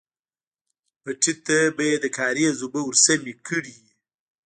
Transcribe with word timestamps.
پټي 1.01 1.33
ته 1.45 1.57
به 1.75 1.83
يې 1.89 1.95
د 2.03 2.05
کاريز 2.17 2.55
اوبه 2.63 2.81
ورسمې 2.85 3.33
کړې 3.47 3.73
وې. 3.83 3.91